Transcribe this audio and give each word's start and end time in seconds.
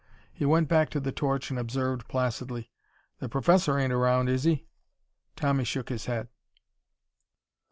He 0.33 0.45
went 0.45 0.67
back 0.67 0.89
to 0.89 0.99
the 0.99 1.11
torch 1.11 1.51
and 1.51 1.59
observed 1.59 2.07
placidly: 2.07 2.71
"The 3.19 3.29
Professor 3.29 3.77
ain't 3.77 3.93
around, 3.93 4.29
is 4.29 4.45
he?" 4.45 4.65
Tommy 5.35 5.63
shook 5.63 5.89
his 5.89 6.07
head. 6.07 6.27